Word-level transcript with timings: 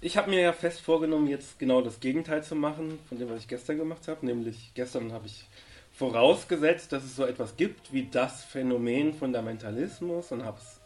ich 0.00 0.16
habe 0.16 0.30
mir 0.30 0.40
ja 0.40 0.52
fest 0.52 0.80
vorgenommen, 0.80 1.26
jetzt 1.26 1.58
genau 1.58 1.80
das 1.80 2.00
Gegenteil 2.00 2.42
zu 2.44 2.54
machen 2.54 2.98
von 3.08 3.18
dem, 3.18 3.30
was 3.30 3.40
ich 3.40 3.48
gestern 3.48 3.78
gemacht 3.78 4.06
habe. 4.08 4.24
Nämlich 4.24 4.72
gestern 4.74 5.12
habe 5.12 5.26
ich 5.26 5.46
vorausgesetzt, 5.92 6.92
dass 6.92 7.04
es 7.04 7.16
so 7.16 7.24
etwas 7.24 7.56
gibt 7.56 7.92
wie 7.92 8.06
das 8.10 8.44
Phänomen 8.44 9.12
Fundamentalismus 9.14 10.30
und 10.30 10.44
habe 10.44 10.58
es 10.58 10.80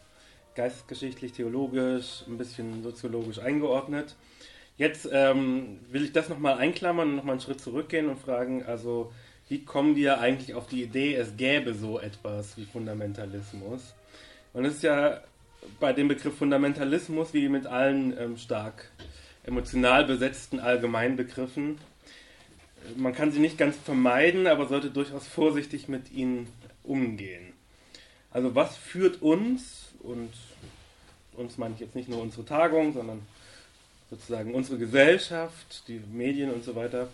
geistesgeschichtlich, 0.55 1.33
theologisch, 1.33 2.23
ein 2.27 2.37
bisschen 2.37 2.81
soziologisch 2.81 3.39
eingeordnet. 3.39 4.15
Jetzt 4.77 5.07
ähm, 5.11 5.79
will 5.91 6.05
ich 6.05 6.13
das 6.13 6.29
nochmal 6.29 6.57
einklammern 6.57 7.09
und 7.09 7.15
nochmal 7.17 7.33
einen 7.33 7.41
Schritt 7.41 7.61
zurückgehen 7.61 8.09
und 8.09 8.19
fragen, 8.19 8.63
also 8.63 9.11
wie 9.49 9.63
kommen 9.63 9.95
wir 9.95 10.19
eigentlich 10.19 10.55
auf 10.55 10.67
die 10.67 10.81
Idee, 10.81 11.13
es 11.13 11.37
gäbe 11.37 11.75
so 11.75 11.99
etwas 11.99 12.57
wie 12.57 12.65
Fundamentalismus? 12.65 13.93
Und 14.53 14.65
es 14.65 14.75
ist 14.75 14.83
ja 14.83 15.21
bei 15.79 15.93
dem 15.93 16.07
Begriff 16.07 16.37
Fundamentalismus 16.37 17.33
wie 17.33 17.49
mit 17.49 17.65
allen 17.65 18.17
ähm, 18.17 18.37
stark 18.37 18.91
emotional 19.43 20.05
besetzten 20.05 20.59
Allgemeinbegriffen. 20.59 21.77
Man 22.95 23.13
kann 23.13 23.31
sie 23.31 23.39
nicht 23.39 23.57
ganz 23.57 23.77
vermeiden, 23.77 24.47
aber 24.47 24.67
sollte 24.67 24.89
durchaus 24.89 25.27
vorsichtig 25.27 25.87
mit 25.87 26.11
ihnen 26.11 26.47
umgehen. 26.83 27.53
Also 28.31 28.55
was 28.55 28.75
führt 28.77 29.21
uns, 29.21 29.93
und 30.01 30.33
uns 31.33 31.57
meine 31.57 31.75
ich 31.75 31.79
jetzt 31.79 31.95
nicht 31.95 32.09
nur 32.09 32.21
unsere 32.21 32.45
Tagung, 32.45 32.93
sondern 32.93 33.21
sozusagen 34.09 34.53
unsere 34.53 34.77
Gesellschaft, 34.77 35.87
die 35.87 36.01
Medien 36.11 36.51
und 36.51 36.63
so 36.63 36.75
weiter, 36.75 37.07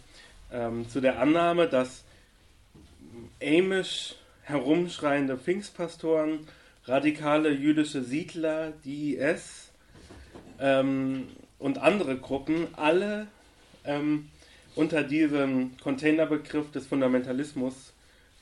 ähm, 0.52 0.90
zu 0.90 1.02
der 1.02 1.20
Annahme, 1.20 1.68
dass 1.68 2.04
amisch 3.42 4.16
herumschreiende 4.44 5.38
Pfingstpastoren 5.38 6.48
radikale 6.90 7.52
jüdische 7.52 8.04
Siedler, 8.04 8.74
die 8.84 9.16
IS 9.16 9.72
ähm, 10.60 11.28
und 11.60 11.78
andere 11.78 12.18
Gruppen 12.18 12.68
alle 12.76 13.28
ähm, 13.86 14.30
unter 14.76 15.04
diesem 15.04 15.78
Containerbegriff 15.78 16.72
des 16.72 16.88
Fundamentalismus 16.88 17.94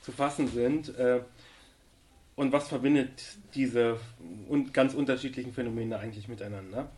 zu 0.02 0.12
fassen 0.12 0.48
sind. 0.48 0.96
Äh, 0.98 1.20
und 2.36 2.52
was 2.52 2.68
verbindet 2.68 3.10
diese 3.54 3.98
un 4.48 4.72
ganz 4.72 4.94
unterschiedlichen 4.94 5.52
Phänomene 5.52 5.98
eigentlich 5.98 6.28
miteinander? 6.28 6.88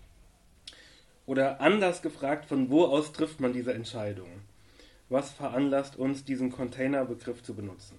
Oder 1.26 1.60
anders 1.60 2.02
gefragt, 2.02 2.46
von 2.46 2.70
wo 2.70 2.84
aus 2.84 3.12
trifft 3.12 3.40
man 3.40 3.52
diese 3.52 3.72
Entscheidung? 3.72 4.28
Was 5.08 5.30
veranlasst 5.32 5.96
uns, 5.96 6.24
diesen 6.24 6.52
Containerbegriff 6.52 7.42
zu 7.42 7.54
benutzen? 7.54 7.96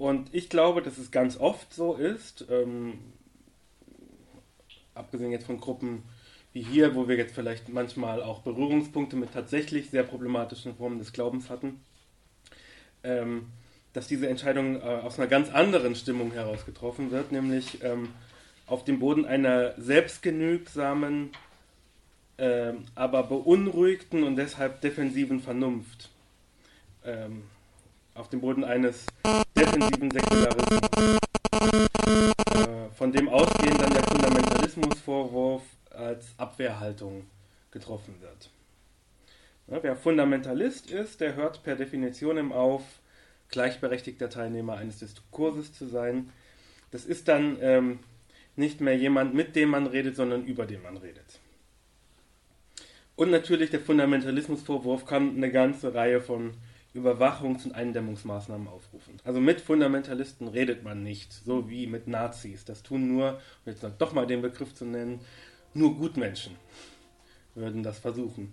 Und 0.00 0.34
ich 0.34 0.48
glaube, 0.48 0.80
dass 0.80 0.96
es 0.96 1.10
ganz 1.10 1.36
oft 1.36 1.74
so 1.74 1.94
ist, 1.94 2.46
ähm, 2.48 2.94
abgesehen 4.94 5.30
jetzt 5.30 5.44
von 5.44 5.60
Gruppen 5.60 6.04
wie 6.54 6.62
hier, 6.62 6.94
wo 6.94 7.06
wir 7.06 7.18
jetzt 7.18 7.34
vielleicht 7.34 7.68
manchmal 7.68 8.22
auch 8.22 8.40
Berührungspunkte 8.40 9.14
mit 9.16 9.34
tatsächlich 9.34 9.90
sehr 9.90 10.02
problematischen 10.02 10.74
Formen 10.74 11.00
des 11.00 11.12
Glaubens 11.12 11.50
hatten, 11.50 11.82
ähm, 13.04 13.48
dass 13.92 14.08
diese 14.08 14.26
Entscheidung 14.26 14.76
äh, 14.76 14.84
aus 14.84 15.18
einer 15.18 15.28
ganz 15.28 15.50
anderen 15.50 15.94
Stimmung 15.94 16.32
heraus 16.32 16.64
getroffen 16.64 17.10
wird, 17.10 17.30
nämlich 17.30 17.84
ähm, 17.84 18.08
auf 18.66 18.86
dem 18.86 19.00
Boden 19.00 19.26
einer 19.26 19.74
selbstgenügsamen, 19.78 21.28
äh, 22.38 22.72
aber 22.94 23.24
beunruhigten 23.24 24.22
und 24.22 24.36
deshalb 24.36 24.80
defensiven 24.80 25.40
Vernunft. 25.40 26.08
Ähm, 27.04 27.42
auf 28.14 28.30
dem 28.30 28.40
Boden 28.40 28.64
eines 28.64 29.04
defensiven 29.70 30.10
Säkularismus, 30.10 31.18
äh, 32.66 32.94
von 32.96 33.12
dem 33.12 33.28
ausgehend 33.28 33.80
dann 33.80 33.92
der 33.92 34.02
Fundamentalismusvorwurf 34.04 35.62
als 35.90 36.34
Abwehrhaltung 36.36 37.26
getroffen 37.70 38.14
wird. 38.20 38.50
Ja, 39.68 39.82
wer 39.82 39.96
Fundamentalist 39.96 40.90
ist, 40.90 41.20
der 41.20 41.36
hört 41.36 41.62
per 41.62 41.76
Definition 41.76 42.52
auf, 42.52 42.82
gleichberechtigter 43.50 44.28
Teilnehmer 44.28 44.76
eines 44.76 44.98
Diskurses 44.98 45.72
zu 45.72 45.86
sein. 45.86 46.30
Das 46.90 47.04
ist 47.04 47.28
dann 47.28 47.58
ähm, 47.60 48.00
nicht 48.56 48.80
mehr 48.80 48.96
jemand, 48.96 49.34
mit 49.34 49.54
dem 49.54 49.70
man 49.70 49.86
redet, 49.86 50.16
sondern 50.16 50.44
über 50.44 50.66
den 50.66 50.82
man 50.82 50.96
redet. 50.96 51.38
Und 53.14 53.30
natürlich 53.30 53.70
der 53.70 53.80
Fundamentalismusvorwurf 53.80 55.04
kann 55.04 55.36
eine 55.36 55.52
ganze 55.52 55.94
Reihe 55.94 56.20
von 56.20 56.54
Überwachungs- 56.94 57.64
und 57.64 57.74
Eindämmungsmaßnahmen 57.74 58.66
aufrufen. 58.66 59.14
Also 59.24 59.40
mit 59.40 59.60
Fundamentalisten 59.60 60.48
redet 60.48 60.82
man 60.82 61.02
nicht, 61.02 61.32
so 61.32 61.70
wie 61.70 61.86
mit 61.86 62.08
Nazis. 62.08 62.64
Das 62.64 62.82
tun 62.82 63.06
nur, 63.06 63.40
um 63.64 63.72
jetzt 63.72 63.84
doch 63.98 64.12
mal 64.12 64.26
den 64.26 64.42
Begriff 64.42 64.74
zu 64.74 64.84
nennen, 64.84 65.20
nur 65.72 65.96
Gutmenschen 65.96 66.56
würden 67.54 67.82
das 67.82 67.98
versuchen. 67.98 68.52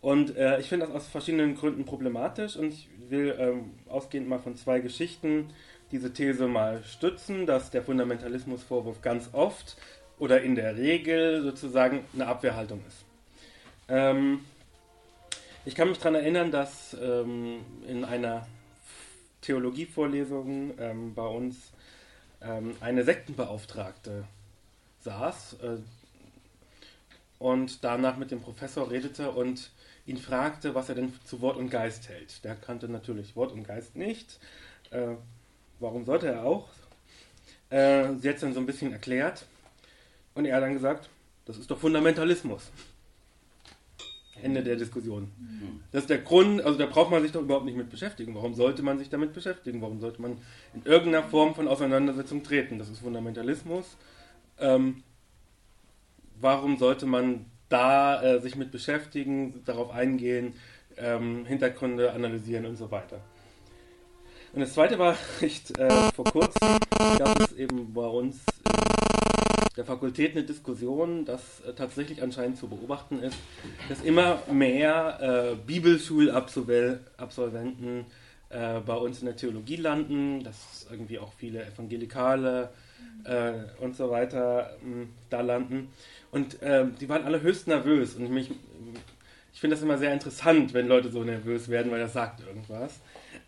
Und 0.00 0.36
äh, 0.36 0.58
ich 0.60 0.68
finde 0.68 0.86
das 0.86 0.94
aus 0.94 1.08
verschiedenen 1.08 1.54
Gründen 1.54 1.84
problematisch 1.84 2.56
und 2.56 2.72
ich 2.72 2.88
will 3.08 3.36
ähm, 3.38 3.70
ausgehend 3.88 4.28
mal 4.28 4.38
von 4.38 4.56
zwei 4.56 4.80
Geschichten 4.80 5.48
diese 5.92 6.12
These 6.12 6.46
mal 6.46 6.82
stützen, 6.84 7.46
dass 7.46 7.70
der 7.70 7.82
Fundamentalismusvorwurf 7.82 9.02
ganz 9.02 9.30
oft 9.32 9.76
oder 10.18 10.40
in 10.40 10.54
der 10.54 10.76
Regel 10.76 11.42
sozusagen 11.42 12.04
eine 12.14 12.26
Abwehrhaltung 12.26 12.80
ist. 12.86 13.04
Ähm, 13.88 14.40
ich 15.70 15.76
kann 15.76 15.88
mich 15.88 15.98
daran 15.98 16.16
erinnern, 16.16 16.50
dass 16.50 16.96
ähm, 17.00 17.64
in 17.86 18.04
einer 18.04 18.44
Theologievorlesung 19.40 20.72
ähm, 20.80 21.14
bei 21.14 21.24
uns 21.24 21.70
ähm, 22.42 22.74
eine 22.80 23.04
Sektenbeauftragte 23.04 24.24
saß 25.04 25.58
äh, 25.62 25.76
und 27.38 27.84
danach 27.84 28.16
mit 28.16 28.32
dem 28.32 28.40
Professor 28.40 28.90
redete 28.90 29.30
und 29.30 29.70
ihn 30.06 30.16
fragte, 30.16 30.74
was 30.74 30.88
er 30.88 30.96
denn 30.96 31.14
zu 31.24 31.40
Wort 31.40 31.56
und 31.56 31.70
Geist 31.70 32.08
hält. 32.08 32.42
Der 32.42 32.56
kannte 32.56 32.88
natürlich 32.88 33.36
Wort 33.36 33.52
und 33.52 33.62
Geist 33.62 33.94
nicht. 33.94 34.40
Äh, 34.90 35.14
warum 35.78 36.04
sollte 36.04 36.26
er 36.26 36.42
auch? 36.42 36.68
Äh, 37.68 38.14
sie 38.18 38.28
hat 38.28 38.34
es 38.34 38.40
dann 38.40 38.54
so 38.54 38.58
ein 38.58 38.66
bisschen 38.66 38.90
erklärt 38.90 39.46
und 40.34 40.46
er 40.46 40.56
hat 40.56 40.64
dann 40.64 40.74
gesagt, 40.74 41.08
das 41.44 41.58
ist 41.58 41.70
doch 41.70 41.78
Fundamentalismus. 41.78 42.72
Ende 44.42 44.62
der 44.62 44.76
Diskussion. 44.76 45.30
Das 45.92 46.02
ist 46.02 46.10
der 46.10 46.18
Grund, 46.18 46.62
also 46.62 46.78
da 46.78 46.86
braucht 46.86 47.10
man 47.10 47.22
sich 47.22 47.32
doch 47.32 47.42
überhaupt 47.42 47.64
nicht 47.64 47.76
mit 47.76 47.90
beschäftigen. 47.90 48.34
Warum 48.34 48.54
sollte 48.54 48.82
man 48.82 48.98
sich 48.98 49.08
damit 49.08 49.32
beschäftigen? 49.32 49.82
Warum 49.82 50.00
sollte 50.00 50.22
man 50.22 50.38
in 50.74 50.82
irgendeiner 50.84 51.24
Form 51.24 51.54
von 51.54 51.68
Auseinandersetzung 51.68 52.42
treten? 52.42 52.78
Das 52.78 52.88
ist 52.88 53.00
Fundamentalismus. 53.00 53.96
Ähm, 54.58 55.02
warum 56.40 56.78
sollte 56.78 57.06
man 57.06 57.46
da 57.68 58.22
äh, 58.22 58.40
sich 58.40 58.56
mit 58.56 58.70
beschäftigen, 58.70 59.62
darauf 59.64 59.90
eingehen, 59.90 60.54
ähm, 60.96 61.44
Hintergründe 61.44 62.12
analysieren 62.12 62.66
und 62.66 62.76
so 62.76 62.90
weiter? 62.90 63.20
Und 64.52 64.60
das 64.60 64.74
zweite 64.74 64.98
war 64.98 65.16
echt 65.40 65.78
äh, 65.78 66.12
vor 66.12 66.24
kurzem 66.24 66.78
gab 67.18 67.40
es 67.40 67.52
eben 67.52 67.92
bei 67.92 68.06
uns 68.06 68.44
der 69.76 69.84
Fakultät 69.84 70.32
eine 70.32 70.42
Diskussion, 70.44 71.24
dass 71.24 71.60
äh, 71.60 71.72
tatsächlich 71.74 72.20
anscheinend 72.22 72.58
zu 72.58 72.66
beobachten 72.68 73.20
ist, 73.20 73.36
dass 73.88 74.02
immer 74.02 74.42
mehr 74.50 75.18
äh, 75.20 75.54
Bibelschulabsolventen 75.64 78.06
äh, 78.50 78.80
bei 78.80 78.96
uns 78.96 79.20
in 79.20 79.26
der 79.26 79.36
Theologie 79.36 79.76
landen, 79.76 80.42
dass 80.42 80.88
irgendwie 80.90 81.20
auch 81.20 81.32
viele 81.34 81.64
Evangelikale 81.64 82.70
äh, 83.24 83.52
und 83.80 83.96
so 83.96 84.10
weiter 84.10 84.76
ähm, 84.82 85.10
da 85.30 85.40
landen. 85.40 85.88
Und 86.32 86.58
ähm, 86.62 86.94
die 87.00 87.08
waren 87.08 87.24
alle 87.24 87.40
höchst 87.42 87.68
nervös. 87.68 88.16
Und 88.16 88.30
mich, 88.30 88.50
ich 89.52 89.60
finde 89.60 89.76
das 89.76 89.82
immer 89.82 89.98
sehr 89.98 90.12
interessant, 90.12 90.74
wenn 90.74 90.88
Leute 90.88 91.10
so 91.10 91.22
nervös 91.22 91.68
werden, 91.68 91.92
weil 91.92 92.00
das 92.00 92.12
sagt 92.12 92.40
irgendwas. 92.46 92.98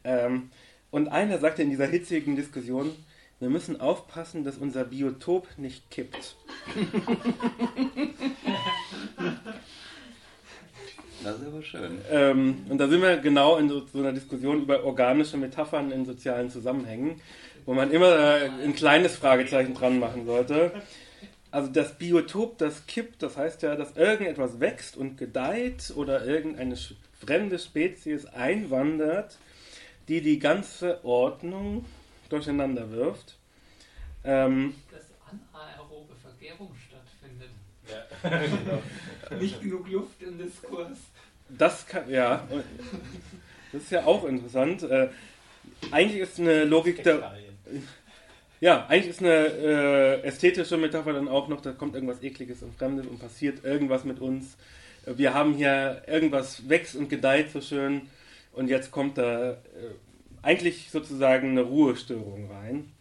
Ähm, 0.04 0.50
und 0.90 1.08
einer 1.08 1.38
sagte 1.38 1.62
in 1.62 1.70
dieser 1.70 1.86
hitzigen 1.86 2.36
Diskussion, 2.36 2.92
wir 3.42 3.50
müssen 3.50 3.80
aufpassen, 3.80 4.44
dass 4.44 4.56
unser 4.56 4.84
Biotop 4.84 5.48
nicht 5.56 5.90
kippt. 5.90 6.36
Das 11.24 11.40
ist 11.40 11.46
aber 11.46 11.62
schön. 11.62 11.98
Ähm, 12.10 12.66
und 12.68 12.78
da 12.78 12.86
sind 12.88 13.02
wir 13.02 13.16
genau 13.16 13.56
in 13.56 13.68
so, 13.68 13.84
so, 13.92 13.98
einer 13.98 14.12
Diskussion 14.12 14.62
über 14.62 14.84
organische 14.84 15.36
Metaphern 15.36 15.90
in 15.90 16.04
sozialen 16.04 16.50
Zusammenhängen, 16.50 17.20
wo 17.64 17.74
man 17.74 17.90
immer 17.90 18.16
äh, 18.16 18.48
ein 18.64 18.74
kleines 18.74 19.16
Fragezeichen 19.16 19.74
dran 19.74 19.98
machen 19.98 20.24
sollte. 20.24 20.72
Also 21.50 21.68
das 21.70 21.98
Biotop, 21.98 22.58
das 22.58 22.86
kippt, 22.86 23.22
das 23.22 23.36
heißt 23.36 23.62
ja, 23.62 23.74
dass 23.74 23.96
irgendetwas 23.96 24.60
wächst 24.60 24.96
und 24.96 25.16
gedeiht 25.16 25.92
oder 25.96 26.24
irgendeine 26.24 26.76
fremde 27.24 27.58
Spezies 27.58 28.24
einwandert, 28.26 29.38
die 30.08 30.20
die 30.22 30.38
ganze 30.38 31.04
Ordnung 31.04 31.84
durcheinander 32.32 32.90
wirft. 32.90 33.38
Ähm, 34.24 34.74
Dass 34.90 35.04
anaerobe 35.28 36.14
Vergärung 36.16 36.74
stattfindet. 36.74 37.50
Ja. 39.30 39.36
Nicht 39.36 39.60
genug 39.60 39.88
Luft 39.88 40.22
im 40.22 40.38
Diskurs. 40.38 40.98
Das 41.48 41.86
kann, 41.86 42.08
ja. 42.08 42.46
Das 43.72 43.82
ist 43.82 43.90
ja 43.90 44.04
auch 44.06 44.24
interessant. 44.24 44.82
Äh, 44.82 45.08
eigentlich 45.90 46.20
ist 46.20 46.38
eine 46.38 46.64
Logik 46.64 47.02
der. 47.02 47.34
ja, 48.60 48.86
eigentlich 48.86 49.10
ist 49.10 49.20
eine 49.20 49.46
äh, 49.46 50.22
ästhetische 50.22 50.76
Metapher 50.76 51.12
dann 51.12 51.28
auch 51.28 51.48
noch, 51.48 51.60
da 51.60 51.72
kommt 51.72 51.94
irgendwas 51.94 52.22
Ekliges 52.22 52.62
und 52.62 52.74
Fremdes 52.76 53.06
und 53.06 53.18
passiert 53.18 53.64
irgendwas 53.64 54.04
mit 54.04 54.20
uns. 54.20 54.56
Wir 55.04 55.34
haben 55.34 55.54
hier 55.54 56.02
irgendwas 56.06 56.68
wächst 56.68 56.94
und 56.94 57.08
gedeiht 57.08 57.50
so 57.50 57.60
schön 57.60 58.08
und 58.52 58.68
jetzt 58.68 58.90
kommt 58.90 59.18
da 59.18 59.52
äh, 59.52 59.56
eigentlich 60.42 60.90
sozusagen 60.90 61.50
eine 61.50 61.62
Ruhestörung 61.62 62.50
rein. 62.50 62.92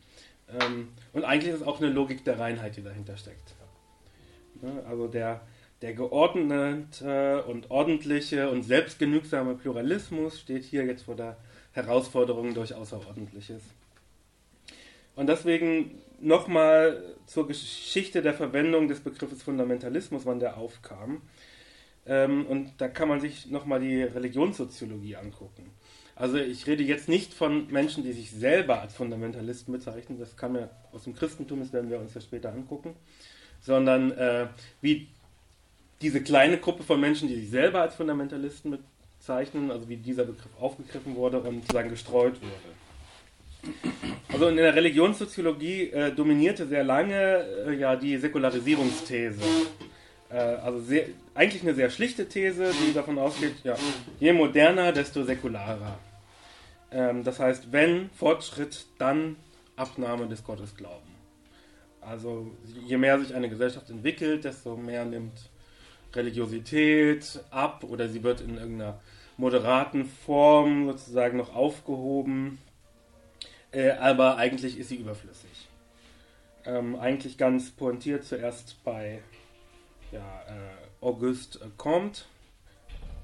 Ähm, 0.59 0.89
und 1.13 1.23
eigentlich 1.23 1.53
ist 1.53 1.63
auch 1.63 1.79
eine 1.79 1.89
Logik 1.89 2.23
der 2.23 2.39
Reinheit, 2.39 2.77
die 2.77 2.83
dahinter 2.83 3.17
steckt. 3.17 3.55
Ne? 4.61 4.83
Also 4.87 5.07
der, 5.07 5.41
der 5.81 5.93
geordnete 5.93 7.43
und 7.43 7.71
ordentliche 7.71 8.49
und 8.49 8.63
selbstgenügsame 8.63 9.55
Pluralismus 9.55 10.39
steht 10.39 10.63
hier 10.63 10.85
jetzt 10.85 11.03
vor 11.03 11.15
der 11.15 11.37
Herausforderung 11.73 12.53
durch 12.53 12.73
Außerordentliches. 12.73 13.61
Und 15.15 15.27
deswegen 15.27 16.01
nochmal 16.19 17.15
zur 17.25 17.47
Geschichte 17.47 18.21
der 18.21 18.33
Verwendung 18.33 18.87
des 18.87 18.99
Begriffes 18.99 19.43
Fundamentalismus, 19.43 20.25
wann 20.25 20.39
der 20.39 20.57
aufkam. 20.57 21.21
Ähm, 22.05 22.45
und 22.45 22.73
da 22.77 22.87
kann 22.87 23.09
man 23.09 23.19
sich 23.19 23.47
nochmal 23.47 23.79
die 23.79 24.03
Religionssoziologie 24.03 25.15
angucken. 25.15 25.71
Also 26.21 26.37
ich 26.37 26.67
rede 26.67 26.83
jetzt 26.83 27.09
nicht 27.09 27.33
von 27.33 27.65
Menschen, 27.71 28.03
die 28.03 28.11
sich 28.11 28.29
selber 28.29 28.79
als 28.79 28.93
Fundamentalisten 28.93 29.73
bezeichnen, 29.73 30.19
das 30.19 30.37
kam 30.37 30.55
ja 30.55 30.69
aus 30.91 31.05
dem 31.05 31.15
Christentum, 31.15 31.61
das 31.61 31.73
werden 31.73 31.89
wir 31.89 31.99
uns 31.99 32.13
ja 32.13 32.21
später 32.21 32.53
angucken, 32.53 32.93
sondern 33.59 34.11
äh, 34.11 34.45
wie 34.81 35.07
diese 35.99 36.21
kleine 36.21 36.59
Gruppe 36.59 36.83
von 36.83 37.01
Menschen, 37.01 37.27
die 37.27 37.33
sich 37.33 37.49
selber 37.49 37.81
als 37.81 37.95
Fundamentalisten 37.95 38.77
bezeichnen, 39.17 39.71
also 39.71 39.89
wie 39.89 39.97
dieser 39.97 40.25
Begriff 40.25 40.51
aufgegriffen 40.59 41.15
wurde 41.15 41.39
und 41.39 41.61
sozusagen 41.61 41.89
gestreut 41.89 42.35
wurde. 42.39 43.73
Also 44.31 44.47
in 44.47 44.57
der 44.57 44.75
Religionssoziologie 44.75 45.89
äh, 45.89 46.11
dominierte 46.11 46.67
sehr 46.67 46.83
lange 46.83 47.43
äh, 47.65 47.73
ja 47.73 47.95
die 47.95 48.15
Säkularisierungsthese. 48.17 49.41
Äh, 50.29 50.37
also 50.37 50.81
sehr, 50.81 51.05
eigentlich 51.33 51.63
eine 51.63 51.73
sehr 51.73 51.89
schlichte 51.89 52.29
These, 52.29 52.71
die 52.85 52.93
davon 52.93 53.17
ausgeht, 53.17 53.55
ja, 53.63 53.75
je 54.19 54.33
moderner, 54.33 54.91
desto 54.91 55.23
säkularer. 55.23 55.97
Ähm, 56.91 57.23
das 57.23 57.39
heißt, 57.39 57.71
wenn 57.71 58.09
Fortschritt, 58.11 58.85
dann 58.97 59.37
Abnahme 59.75 60.27
des 60.27 60.43
Gottesglauben. 60.43 61.11
Also 62.01 62.51
je 62.87 62.97
mehr 62.97 63.19
sich 63.19 63.33
eine 63.33 63.49
Gesellschaft 63.49 63.89
entwickelt, 63.89 64.43
desto 64.43 64.75
mehr 64.75 65.05
nimmt 65.05 65.49
Religiosität 66.13 67.39
ab 67.51 67.83
oder 67.83 68.09
sie 68.09 68.23
wird 68.23 68.41
in 68.41 68.57
irgendeiner 68.57 68.99
moderaten 69.37 70.05
Form 70.05 70.87
sozusagen 70.87 71.37
noch 71.37 71.55
aufgehoben, 71.55 72.59
äh, 73.71 73.91
aber 73.91 74.37
eigentlich 74.37 74.77
ist 74.77 74.89
sie 74.89 74.97
überflüssig. 74.97 75.69
Ähm, 76.65 76.95
eigentlich 76.95 77.37
ganz 77.37 77.71
pointiert 77.71 78.23
zuerst 78.23 78.83
bei 78.83 79.21
ja, 80.11 80.41
äh, 80.47 81.05
Auguste 81.05 81.59
Comte, 81.77 82.23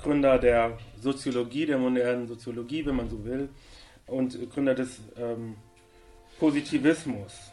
Gründer 0.01 0.38
der 0.39 0.77
Soziologie, 1.01 1.65
der 1.65 1.77
modernen 1.77 2.27
Soziologie, 2.27 2.85
wenn 2.85 2.95
man 2.95 3.09
so 3.09 3.23
will, 3.25 3.49
und 4.05 4.49
Gründer 4.51 4.75
des 4.75 4.99
ähm, 5.17 5.55
Positivismus, 6.39 7.51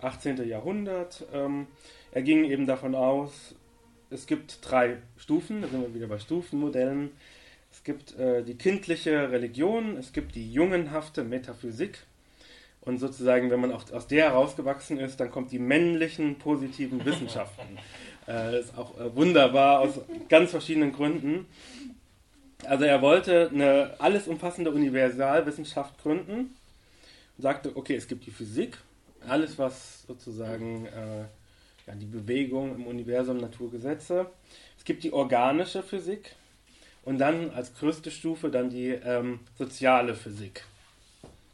18. 0.00 0.48
Jahrhundert. 0.48 1.24
Ähm, 1.32 1.66
er 2.10 2.22
ging 2.22 2.44
eben 2.44 2.66
davon 2.66 2.94
aus, 2.94 3.54
es 4.10 4.26
gibt 4.26 4.58
drei 4.62 4.98
Stufen, 5.16 5.62
da 5.62 5.68
sind 5.68 5.80
wir 5.80 5.94
wieder 5.94 6.08
bei 6.08 6.18
Stufenmodellen. 6.18 7.12
Es 7.70 7.84
gibt 7.84 8.18
äh, 8.18 8.42
die 8.42 8.56
kindliche 8.58 9.30
Religion, 9.30 9.96
es 9.96 10.12
gibt 10.12 10.34
die 10.34 10.52
jungenhafte 10.52 11.24
Metaphysik 11.24 12.06
und 12.82 12.98
sozusagen, 12.98 13.50
wenn 13.50 13.60
man 13.60 13.72
auch 13.72 13.90
aus 13.92 14.08
der 14.08 14.24
herausgewachsen 14.30 14.98
ist, 14.98 15.20
dann 15.20 15.30
kommt 15.30 15.52
die 15.52 15.58
männlichen 15.58 16.36
positiven 16.38 17.02
Wissenschaften. 17.04 17.78
Äh, 18.28 18.60
ist 18.60 18.76
auch 18.78 18.98
äh, 18.98 19.14
wunderbar 19.14 19.80
aus 19.80 20.00
ganz 20.28 20.50
verschiedenen 20.50 20.92
Gründen. 20.92 21.46
Also 22.64 22.84
er 22.84 23.02
wollte 23.02 23.50
eine 23.52 23.94
alles 23.98 24.28
umfassende 24.28 24.70
Universalwissenschaft 24.70 26.00
gründen 26.00 26.54
und 27.36 27.42
sagte, 27.42 27.76
okay, 27.76 27.96
es 27.96 28.06
gibt 28.06 28.24
die 28.26 28.30
Physik, 28.30 28.78
alles 29.26 29.58
was 29.58 30.04
sozusagen 30.06 30.86
äh, 30.86 31.24
ja, 31.86 31.94
die 31.94 32.06
Bewegung 32.06 32.76
im 32.76 32.86
Universum, 32.86 33.38
Naturgesetze. 33.38 34.26
Es 34.78 34.84
gibt 34.84 35.02
die 35.02 35.12
organische 35.12 35.82
Physik 35.82 36.36
und 37.04 37.18
dann 37.18 37.50
als 37.50 37.74
größte 37.74 38.12
Stufe 38.12 38.48
dann 38.50 38.70
die 38.70 38.90
ähm, 38.90 39.40
soziale 39.58 40.14
Physik. 40.14 40.64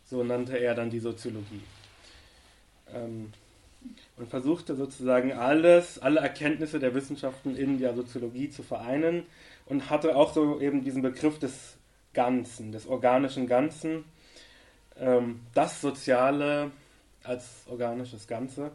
So 0.05 0.23
nannte 0.23 0.59
er 0.59 0.75
dann 0.75 0.91
die 0.91 1.01
Soziologie. 1.01 1.63
Ähm, 2.95 3.33
und 4.19 4.29
versuchte 4.29 4.75
sozusagen 4.75 5.33
alles, 5.33 5.99
alle 5.99 6.21
Erkenntnisse 6.21 6.79
der 6.79 6.95
Wissenschaften 6.95 7.57
in 7.57 7.79
der 7.79 7.95
Soziologie 7.95 8.51
zu 8.51 8.63
vereinen 8.63 9.27
und 9.67 9.91
hatte 9.91 10.17
auch 10.17 10.33
so 10.33 10.61
eben 10.61 10.83
diesen 10.83 11.03
Begriff 11.03 11.39
des 11.39 11.77
Ganzen, 12.15 12.73
des 12.73 12.87
organischen 12.87 13.47
Ganzen, 13.47 14.05
ähm, 14.97 15.41
das 15.55 15.81
Soziale 15.81 16.71
als 17.23 17.65
organisches 17.69 18.27
Ganze, 18.27 18.73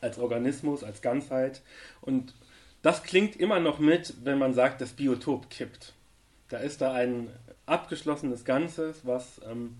als 0.00 0.18
Organismus, 0.18 0.84
als 0.84 1.00
Ganzheit. 1.00 1.62
Und 2.00 2.34
das 2.82 3.02
klingt 3.02 3.36
immer 3.36 3.60
noch 3.60 3.78
mit, 3.78 4.14
wenn 4.24 4.38
man 4.38 4.54
sagt, 4.54 4.80
das 4.80 4.92
Biotop 4.92 5.50
kippt. 5.50 5.94
Da 6.48 6.58
ist 6.58 6.80
da 6.80 6.92
ein 6.92 7.30
abgeschlossenes 7.66 8.44
Ganzes, 8.44 9.06
was 9.06 9.40
ähm, 9.48 9.76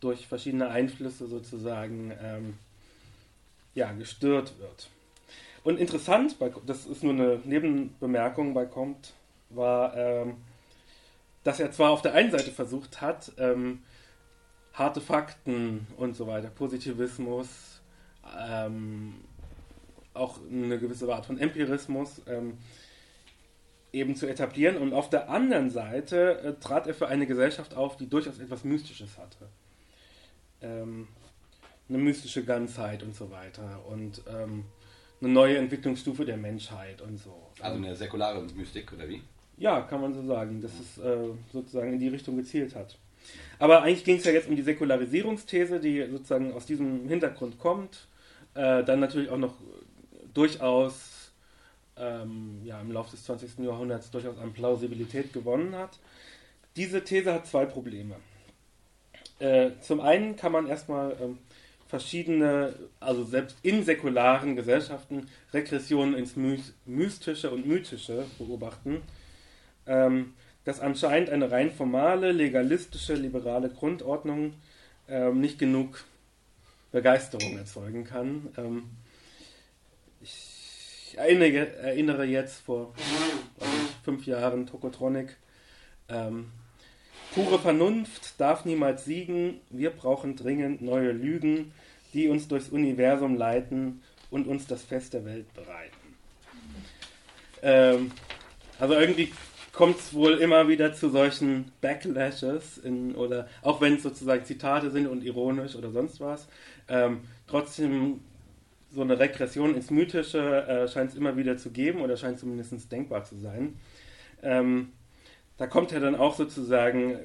durch 0.00 0.26
verschiedene 0.26 0.68
Einflüsse 0.68 1.26
sozusagen 1.26 2.12
ähm, 2.22 2.54
ja, 3.74 3.92
gestört 3.92 4.58
wird. 4.58 4.90
Und 5.62 5.78
interessant, 5.78 6.36
das 6.66 6.86
ist 6.86 7.02
nur 7.02 7.12
eine 7.12 7.40
Nebenbemerkung 7.44 8.54
bei 8.54 8.64
Comte, 8.64 9.10
war, 9.50 9.96
ähm, 9.96 10.36
dass 11.44 11.60
er 11.60 11.70
zwar 11.72 11.90
auf 11.90 12.02
der 12.02 12.14
einen 12.14 12.30
Seite 12.30 12.50
versucht 12.50 13.00
hat, 13.00 13.32
ähm, 13.38 13.82
harte 14.72 15.00
Fakten 15.00 15.86
und 15.96 16.16
so 16.16 16.26
weiter, 16.26 16.48
Positivismus, 16.48 17.80
ähm, 18.38 19.14
auch 20.14 20.38
eine 20.50 20.78
gewisse 20.78 21.12
Art 21.12 21.26
von 21.26 21.38
Empirismus 21.38 22.22
ähm, 22.26 22.58
eben 23.92 24.16
zu 24.16 24.26
etablieren. 24.26 24.76
Und 24.76 24.92
auf 24.92 25.10
der 25.10 25.28
anderen 25.28 25.70
Seite 25.70 26.40
äh, 26.40 26.52
trat 26.60 26.86
er 26.86 26.94
für 26.94 27.08
eine 27.08 27.26
Gesellschaft 27.26 27.74
auf, 27.74 27.96
die 27.96 28.08
durchaus 28.08 28.38
etwas 28.38 28.64
Mystisches 28.64 29.18
hatte. 29.18 29.48
Eine 31.90 31.98
mystische 31.98 32.44
Ganzheit 32.44 33.02
und 33.02 33.14
so 33.14 33.30
weiter. 33.30 33.84
Und 33.86 34.22
ähm, 34.26 34.64
eine 35.20 35.32
neue 35.32 35.58
Entwicklungsstufe 35.58 36.24
der 36.24 36.38
Menschheit 36.38 37.02
und 37.02 37.18
so. 37.18 37.34
Also 37.60 37.76
eine 37.76 37.94
säkulare 37.94 38.42
Mystik, 38.54 38.92
oder 38.92 39.06
wie? 39.08 39.20
Ja, 39.58 39.82
kann 39.82 40.00
man 40.00 40.14
so 40.14 40.24
sagen, 40.24 40.62
dass 40.62 40.72
es 40.80 40.98
äh, 40.98 41.28
sozusagen 41.52 41.92
in 41.92 41.98
die 41.98 42.08
Richtung 42.08 42.36
gezielt 42.36 42.74
hat. 42.74 42.96
Aber 43.58 43.82
eigentlich 43.82 44.04
ging 44.04 44.16
es 44.16 44.24
ja 44.24 44.32
jetzt 44.32 44.48
um 44.48 44.56
die 44.56 44.62
Säkularisierungsthese, 44.62 45.80
die 45.80 46.06
sozusagen 46.10 46.54
aus 46.54 46.64
diesem 46.64 47.08
Hintergrund 47.08 47.58
kommt. 47.58 48.06
Äh, 48.54 48.82
dann 48.84 49.00
natürlich 49.00 49.28
auch 49.28 49.36
noch 49.36 49.54
durchaus 50.32 51.32
ähm, 51.96 52.60
ja, 52.64 52.80
im 52.80 52.90
Laufe 52.92 53.10
des 53.10 53.24
20. 53.24 53.58
Jahrhunderts 53.58 54.10
durchaus 54.10 54.38
an 54.38 54.52
Plausibilität 54.52 55.32
gewonnen 55.32 55.74
hat. 55.74 55.98
Diese 56.76 57.04
These 57.04 57.32
hat 57.34 57.46
zwei 57.46 57.66
Probleme. 57.66 58.16
Äh, 59.38 59.72
zum 59.80 60.00
einen 60.00 60.36
kann 60.36 60.52
man 60.52 60.66
erstmal 60.66 61.16
ähm, 61.20 61.38
verschiedene, 61.90 62.72
also 63.00 63.24
selbst 63.24 63.58
in 63.62 63.84
säkularen 63.84 64.54
Gesellschaften, 64.54 65.26
Regressionen 65.52 66.14
ins 66.14 66.36
Mystische 66.86 67.50
und 67.50 67.66
Mythische 67.66 68.24
beobachten, 68.38 69.02
ähm, 69.86 70.34
dass 70.64 70.78
anscheinend 70.78 71.30
eine 71.30 71.50
rein 71.50 71.72
formale, 71.72 72.30
legalistische, 72.30 73.14
liberale 73.14 73.70
Grundordnung 73.70 74.54
ähm, 75.08 75.40
nicht 75.40 75.58
genug 75.58 76.04
Begeisterung 76.92 77.58
erzeugen 77.58 78.04
kann. 78.04 78.48
Ähm, 78.56 78.84
ich 80.20 81.16
erinnere, 81.18 81.74
erinnere, 81.76 82.24
jetzt 82.24 82.60
vor 82.60 82.94
ich, 82.96 84.04
fünf 84.04 84.26
Jahren 84.26 84.66
Tokotronic. 84.66 85.36
Pure 87.34 87.60
Vernunft 87.60 88.40
darf 88.40 88.64
niemals 88.64 89.04
siegen. 89.04 89.60
Wir 89.70 89.90
brauchen 89.90 90.34
dringend 90.34 90.82
neue 90.82 91.12
Lügen, 91.12 91.72
die 92.12 92.28
uns 92.28 92.48
durchs 92.48 92.70
Universum 92.70 93.36
leiten 93.36 94.02
und 94.30 94.48
uns 94.48 94.66
das 94.66 94.82
Fest 94.82 95.14
der 95.14 95.24
Welt 95.24 95.52
bereiten. 95.54 96.16
Ähm, 97.62 98.10
also 98.80 98.94
irgendwie 98.94 99.32
kommt 99.72 99.98
es 99.98 100.12
wohl 100.12 100.38
immer 100.38 100.66
wieder 100.66 100.92
zu 100.92 101.08
solchen 101.08 101.70
Backlashes, 101.80 102.78
in, 102.78 103.14
oder 103.14 103.48
auch 103.62 103.80
wenn 103.80 103.94
es 103.94 104.02
sozusagen 104.02 104.44
Zitate 104.44 104.90
sind 104.90 105.06
und 105.06 105.22
ironisch 105.22 105.76
oder 105.76 105.90
sonst 105.90 106.20
was. 106.20 106.48
Ähm, 106.88 107.20
trotzdem 107.46 108.20
so 108.92 109.02
eine 109.02 109.18
Regression 109.20 109.76
ins 109.76 109.90
Mythische 109.90 110.66
äh, 110.66 110.88
scheint 110.88 111.10
es 111.10 111.16
immer 111.16 111.36
wieder 111.36 111.56
zu 111.56 111.70
geben 111.70 112.00
oder 112.00 112.16
scheint 112.16 112.40
zumindest 112.40 112.90
denkbar 112.90 113.24
zu 113.24 113.36
sein. 113.36 113.78
Ähm, 114.42 114.92
da 115.60 115.66
kommt 115.66 115.92
ja 115.92 116.00
dann 116.00 116.14
auch 116.14 116.36
sozusagen 116.36 117.18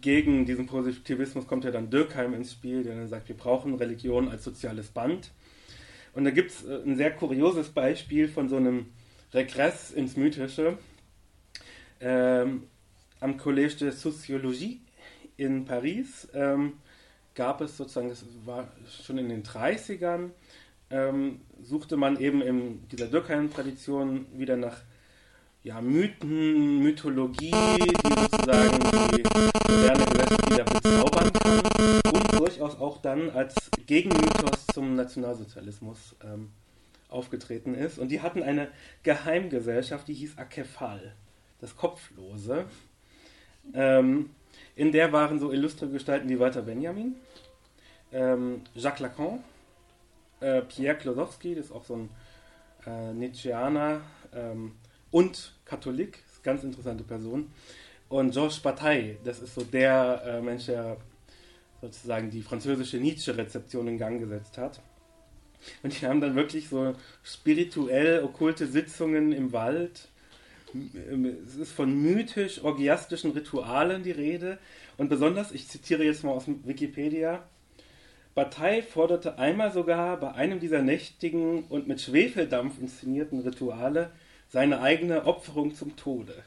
gegen 0.00 0.46
diesen 0.46 0.64
Positivismus 0.64 1.46
kommt 1.46 1.62
ja 1.62 1.70
dann 1.70 1.90
Dürkheim 1.90 2.32
ins 2.32 2.52
Spiel, 2.52 2.82
der 2.82 2.94
dann 2.94 3.06
sagt, 3.06 3.28
wir 3.28 3.36
brauchen 3.36 3.74
Religion 3.74 4.30
als 4.30 4.44
soziales 4.44 4.88
Band. 4.88 5.30
Und 6.14 6.24
da 6.24 6.30
gibt 6.30 6.52
es 6.52 6.64
äh, 6.64 6.80
ein 6.82 6.96
sehr 6.96 7.10
kurioses 7.10 7.68
Beispiel 7.68 8.28
von 8.28 8.48
so 8.48 8.56
einem 8.56 8.86
Regress 9.34 9.90
ins 9.90 10.16
Mythische. 10.16 10.78
Ähm, 12.00 12.62
am 13.20 13.36
Collège 13.36 13.76
de 13.76 13.90
Sociologie 13.90 14.80
in 15.36 15.66
Paris 15.66 16.28
ähm, 16.32 16.78
gab 17.34 17.60
es 17.60 17.76
sozusagen, 17.76 18.08
das 18.08 18.24
war 18.46 18.72
schon 19.02 19.18
in 19.18 19.28
den 19.28 19.42
30ern, 19.42 20.30
ähm, 20.88 21.42
suchte 21.60 21.98
man 21.98 22.18
eben 22.18 22.40
in 22.40 22.88
dieser 22.88 23.08
Dürkheim-Tradition 23.08 24.28
wieder 24.32 24.56
nach 24.56 24.80
ja, 25.68 25.82
Mythen, 25.82 26.82
Mythologie, 26.82 27.50
die 27.50 27.92
sozusagen 28.08 28.78
die 29.14 29.22
moderne 29.22 30.06
Gesellschaft 30.06 30.50
wieder 30.50 30.64
bezaubern 30.64 31.32
kann 31.34 31.60
und 32.10 32.40
durchaus 32.40 32.80
auch 32.80 33.02
dann 33.02 33.28
als 33.28 33.54
Gegenmythos 33.86 34.66
zum 34.72 34.94
Nationalsozialismus 34.94 36.16
ähm, 36.24 36.52
aufgetreten 37.10 37.74
ist. 37.74 37.98
Und 37.98 38.08
die 38.08 38.22
hatten 38.22 38.42
eine 38.42 38.68
Geheimgesellschaft, 39.02 40.08
die 40.08 40.14
hieß 40.14 40.38
Akefal, 40.38 41.14
das 41.60 41.76
Kopflose. 41.76 42.64
Ähm, 43.74 44.30
in 44.74 44.90
der 44.90 45.12
waren 45.12 45.38
so 45.38 45.52
illustre 45.52 45.86
Gestalten 45.90 46.30
wie 46.30 46.38
Walter 46.38 46.62
Benjamin, 46.62 47.14
ähm, 48.10 48.62
Jacques 48.74 49.00
Lacan, 49.00 49.44
äh, 50.40 50.62
Pierre 50.62 50.96
Klodowski, 50.96 51.54
das 51.54 51.66
ist 51.66 51.72
auch 51.72 51.84
so 51.84 51.94
ein 51.94 52.10
äh, 52.86 53.12
Nietzscheaner, 53.12 54.00
ähm, 54.32 54.72
und 55.10 55.52
Katholik, 55.64 56.20
ganz 56.42 56.64
interessante 56.64 57.04
Person. 57.04 57.50
Und 58.08 58.32
Georges 58.32 58.60
Bataille, 58.60 59.16
das 59.24 59.40
ist 59.40 59.54
so 59.54 59.62
der 59.62 60.22
äh, 60.24 60.40
Mensch, 60.40 60.66
der 60.66 60.96
sozusagen 61.80 62.30
die 62.30 62.42
französische 62.42 62.96
Nietzsche-Rezeption 62.96 63.86
in 63.86 63.98
Gang 63.98 64.18
gesetzt 64.18 64.58
hat. 64.58 64.80
Und 65.82 66.00
die 66.00 66.06
haben 66.06 66.20
dann 66.20 66.34
wirklich 66.34 66.68
so 66.68 66.94
spirituell 67.22 68.22
okkulte 68.22 68.66
Sitzungen 68.66 69.32
im 69.32 69.52
Wald. 69.52 70.08
Es 71.46 71.56
ist 71.56 71.72
von 71.72 71.94
mythisch 72.00 72.62
orgiastischen 72.62 73.32
Ritualen 73.32 74.02
die 74.02 74.10
Rede. 74.12 74.58
Und 74.96 75.08
besonders, 75.08 75.52
ich 75.52 75.68
zitiere 75.68 76.04
jetzt 76.04 76.24
mal 76.24 76.32
aus 76.32 76.44
Wikipedia, 76.64 77.42
Bataille 78.34 78.82
forderte 78.82 79.38
einmal 79.38 79.72
sogar 79.72 80.16
bei 80.18 80.32
einem 80.32 80.60
dieser 80.60 80.80
nächtigen 80.80 81.64
und 81.64 81.88
mit 81.88 82.00
Schwefeldampf 82.00 82.78
inszenierten 82.80 83.40
Rituale 83.40 84.12
seine 84.50 84.80
eigene 84.80 85.26
Opferung 85.26 85.74
zum 85.74 85.96
Tode. 85.96 86.42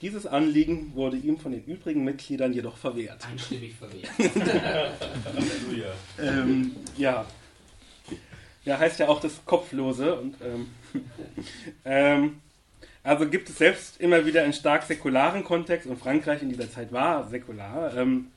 Dieses 0.00 0.26
Anliegen 0.26 0.94
wurde 0.94 1.16
ihm 1.16 1.38
von 1.38 1.50
den 1.50 1.64
übrigen 1.64 2.04
Mitgliedern 2.04 2.52
jedoch 2.52 2.76
verwehrt. 2.76 3.26
Einstimmig 3.26 3.74
verwehrt. 3.74 4.10
ähm, 6.20 6.76
ja. 6.96 7.26
Ja, 8.64 8.78
heißt 8.78 9.00
ja 9.00 9.08
auch 9.08 9.20
das 9.20 9.44
Kopflose. 9.44 10.14
Und, 10.14 10.36
ähm, 10.40 10.68
ähm, 11.84 12.40
also 13.02 13.28
gibt 13.28 13.48
es 13.48 13.58
selbst 13.58 14.00
immer 14.00 14.24
wieder 14.24 14.44
einen 14.44 14.52
stark 14.52 14.84
säkularen 14.84 15.42
Kontext, 15.42 15.88
und 15.88 15.98
Frankreich 15.98 16.42
in 16.42 16.50
dieser 16.50 16.70
Zeit 16.70 16.92
war 16.92 17.28
säkular, 17.28 17.96
ähm, 17.96 18.30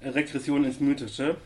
Regression 0.00 0.64
ins 0.64 0.80
Mythische 0.80 1.36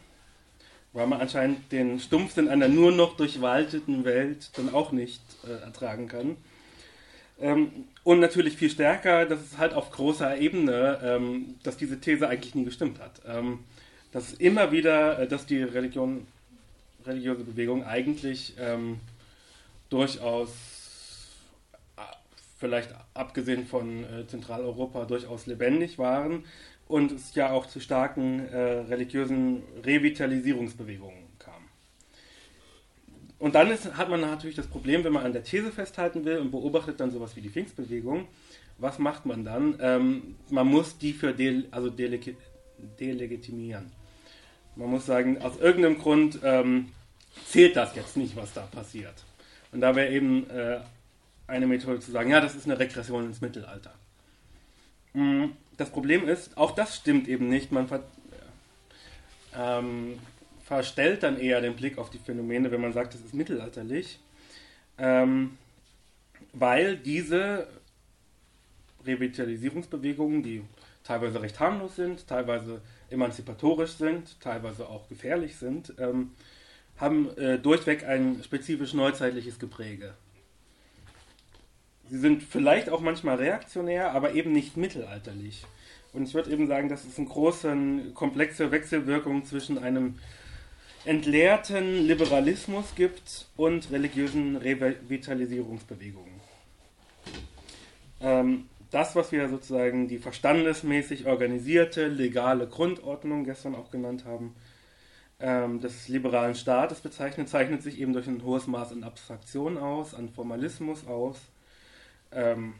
weil 0.92 1.06
man 1.06 1.20
anscheinend 1.20 1.72
den 1.72 1.98
Stumpfsinn 2.00 2.48
einer 2.48 2.68
nur 2.68 2.92
noch 2.92 3.16
durchwaldeten 3.16 4.04
Welt 4.04 4.50
dann 4.56 4.72
auch 4.72 4.92
nicht 4.92 5.22
äh, 5.46 5.62
ertragen 5.64 6.08
kann. 6.08 6.36
Ähm, 7.40 7.86
und 8.04 8.20
natürlich 8.20 8.56
viel 8.56 8.70
stärker, 8.70 9.26
dass 9.26 9.40
es 9.40 9.58
halt 9.58 9.74
auf 9.74 9.90
großer 9.90 10.36
Ebene, 10.38 11.00
ähm, 11.02 11.54
dass 11.62 11.76
diese 11.76 12.00
These 12.00 12.28
eigentlich 12.28 12.54
nie 12.54 12.64
gestimmt 12.64 13.00
hat. 13.00 13.22
Ähm, 13.26 13.60
dass 14.12 14.34
immer 14.34 14.70
wieder, 14.70 15.18
äh, 15.18 15.26
dass 15.26 15.46
die 15.46 15.62
Religion, 15.62 16.26
religiöse 17.06 17.44
Bewegung 17.44 17.84
eigentlich 17.84 18.54
ähm, 18.60 19.00
durchaus, 19.88 20.50
äh, 21.96 22.02
vielleicht 22.58 22.90
abgesehen 23.14 23.66
von 23.66 24.04
äh, 24.04 24.26
Zentraleuropa, 24.26 25.06
durchaus 25.06 25.46
lebendig 25.46 25.98
waren 25.98 26.44
und 26.92 27.10
es 27.10 27.34
ja 27.34 27.50
auch 27.50 27.64
zu 27.64 27.80
starken 27.80 28.46
äh, 28.48 28.58
religiösen 28.58 29.62
Revitalisierungsbewegungen 29.82 31.24
kam. 31.38 31.62
Und 33.38 33.54
dann 33.54 33.70
ist, 33.70 33.96
hat 33.96 34.10
man 34.10 34.20
natürlich 34.20 34.56
das 34.56 34.66
Problem, 34.66 35.02
wenn 35.02 35.14
man 35.14 35.24
an 35.24 35.32
der 35.32 35.42
These 35.42 35.72
festhalten 35.72 36.26
will 36.26 36.36
und 36.36 36.50
beobachtet 36.50 37.00
dann 37.00 37.10
sowas 37.10 37.34
wie 37.34 37.40
die 37.40 37.48
Pfingstbewegung, 37.48 38.28
was 38.76 38.98
macht 38.98 39.24
man 39.24 39.42
dann? 39.42 39.78
Ähm, 39.80 40.34
man 40.50 40.66
muss 40.66 40.98
die 40.98 41.14
für 41.14 41.32
de, 41.32 41.64
also 41.70 41.88
deleg 41.88 42.36
delegitimieren. 43.00 43.90
Man 44.76 44.90
muss 44.90 45.06
sagen, 45.06 45.40
aus 45.40 45.56
irgendeinem 45.58 45.96
Grund 45.96 46.40
ähm, 46.42 46.88
zählt 47.46 47.76
das 47.76 47.96
jetzt 47.96 48.18
nicht, 48.18 48.36
was 48.36 48.52
da 48.52 48.62
passiert. 48.62 49.14
Und 49.70 49.80
da 49.80 49.96
wäre 49.96 50.10
eben 50.10 50.50
äh, 50.50 50.80
eine 51.46 51.66
Methode 51.66 52.00
zu 52.00 52.10
sagen, 52.10 52.28
ja, 52.28 52.40
das 52.40 52.54
ist 52.54 52.66
eine 52.66 52.78
Regression 52.78 53.24
ins 53.24 53.40
Mittelalter. 53.40 53.94
Mhm 55.14 55.52
das 55.76 55.90
Problem 55.90 56.28
ist, 56.28 56.56
auch 56.56 56.72
das 56.72 56.96
stimmt 56.96 57.28
eben 57.28 57.48
nicht. 57.48 57.72
Man 57.72 57.88
ver, 57.88 58.04
ähm, 59.56 60.18
verstellt 60.64 61.22
dann 61.22 61.38
eher 61.38 61.60
den 61.60 61.76
Blick 61.76 61.98
auf 61.98 62.10
die 62.10 62.18
Phänomene, 62.18 62.70
wenn 62.70 62.80
man 62.80 62.92
sagt, 62.92 63.14
es 63.14 63.20
ist 63.20 63.34
mittelalterlich, 63.34 64.20
ähm, 64.98 65.58
weil 66.52 66.96
diese 66.96 67.66
Revitalisierungsbewegungen, 69.04 70.42
die 70.42 70.62
teilweise 71.04 71.42
recht 71.42 71.58
harmlos 71.58 71.96
sind, 71.96 72.26
teilweise 72.26 72.80
emanzipatorisch 73.10 73.92
sind, 73.92 74.40
teilweise 74.40 74.88
auch 74.88 75.08
gefährlich 75.08 75.56
sind, 75.56 75.94
ähm, 75.98 76.32
haben 76.96 77.36
äh, 77.36 77.58
durchweg 77.58 78.04
ein 78.04 78.42
spezifisch 78.44 78.94
neuzeitliches 78.94 79.58
Gepräge. 79.58 80.14
Sie 82.12 82.18
sind 82.18 82.42
vielleicht 82.42 82.90
auch 82.90 83.00
manchmal 83.00 83.36
reaktionär, 83.36 84.12
aber 84.12 84.34
eben 84.34 84.52
nicht 84.52 84.76
mittelalterlich. 84.76 85.64
Und 86.12 86.28
ich 86.28 86.34
würde 86.34 86.50
eben 86.50 86.66
sagen, 86.66 86.90
dass 86.90 87.06
es 87.06 87.16
eine 87.16 87.26
große, 87.26 87.74
komplexe 88.12 88.70
Wechselwirkung 88.70 89.46
zwischen 89.46 89.78
einem 89.78 90.18
entleerten 91.06 92.06
Liberalismus 92.06 92.94
gibt 92.96 93.46
und 93.56 93.90
religiösen 93.90 94.56
Revitalisierungsbewegungen. 94.56 96.34
Ähm, 98.20 98.68
das, 98.90 99.16
was 99.16 99.32
wir 99.32 99.48
sozusagen 99.48 100.06
die 100.06 100.18
verstandesmäßig 100.18 101.24
organisierte, 101.24 102.08
legale 102.08 102.66
Grundordnung 102.66 103.44
gestern 103.44 103.74
auch 103.74 103.90
genannt 103.90 104.26
haben, 104.26 104.54
ähm, 105.40 105.80
des 105.80 106.08
liberalen 106.08 106.56
Staates 106.56 107.00
bezeichnet, 107.00 107.48
zeichnet 107.48 107.82
sich 107.82 107.98
eben 107.98 108.12
durch 108.12 108.26
ein 108.26 108.44
hohes 108.44 108.66
Maß 108.66 108.92
an 108.92 109.02
Abstraktion 109.02 109.78
aus, 109.78 110.12
an 110.14 110.28
Formalismus 110.28 111.06
aus 111.06 111.38
ähm, 112.34 112.74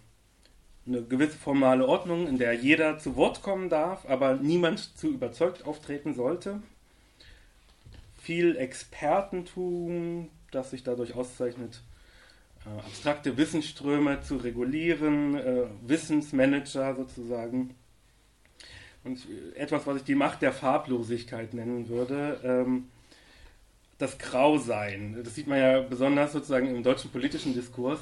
eine 0.87 1.03
gewisse 1.03 1.37
formale 1.37 1.87
Ordnung, 1.87 2.27
in 2.27 2.39
der 2.39 2.55
jeder 2.55 2.99
zu 2.99 3.17
Wort 3.17 3.43
kommen 3.43 3.69
darf, 3.69 4.09
aber 4.09 4.35
niemand 4.35 4.97
zu 4.97 5.09
überzeugt 5.09 5.67
auftreten 5.67 6.15
sollte. 6.15 6.61
Viel 8.21 8.57
Expertentum, 8.57 10.29
das 10.51 10.71
sich 10.71 10.83
dadurch 10.83 11.15
auszeichnet, 11.15 11.83
äh, 12.67 12.79
abstrakte 12.81 13.37
Wissensströme 13.37 14.21
zu 14.23 14.37
regulieren, 14.37 15.37
äh, 15.37 15.65
Wissensmanager 15.83 16.97
sozusagen. 16.97 17.75
Und 19.05 19.27
etwas, 19.57 19.87
was 19.87 19.97
ich 19.99 20.05
die 20.05 20.15
Macht 20.15 20.43
der 20.43 20.53
Farblosigkeit 20.53 21.55
nennen 21.55 21.89
würde, 21.89 22.41
ähm, 22.45 22.89
das 23.99 24.19
Grausein. 24.19 25.21
Das 25.23 25.35
sieht 25.35 25.47
man 25.47 25.59
ja 25.59 25.81
besonders 25.81 26.33
sozusagen 26.33 26.69
im 26.69 26.83
deutschen 26.83 27.11
politischen 27.11 27.55
Diskurs 27.55 28.01